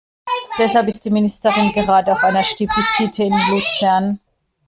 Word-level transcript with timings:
Deshalb 0.57 0.87
ist 0.87 1.05
die 1.05 1.11
Ministerin 1.11 1.73
gerade 1.73 2.11
auf 2.13 2.23
einer 2.23 2.43
Stippvisite 2.43 3.21
in 3.23 3.33
Luzern. 3.51 4.19